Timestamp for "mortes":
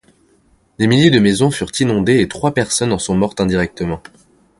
3.15-3.39